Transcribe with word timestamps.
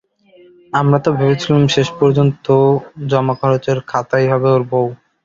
আমরা 0.73 0.97
তো 1.03 1.09
ভেবেছিলুম 1.17 1.63
শেষ 1.75 1.87
পর্যন্ত 1.99 2.45
জমাখরচের 3.09 3.77
খাতাই 3.89 4.25
হবে 4.31 4.47
ওর 4.55 4.63
বউ। 4.71 4.87